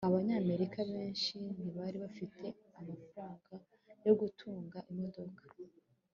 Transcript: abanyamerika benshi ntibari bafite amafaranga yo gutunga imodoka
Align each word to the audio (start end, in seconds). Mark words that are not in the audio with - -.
abanyamerika 0.09 0.79
benshi 0.91 1.35
ntibari 1.55 1.97
bafite 2.03 2.43
amafaranga 2.79 3.53
yo 4.05 4.13
gutunga 4.19 4.77
imodoka 4.91 5.43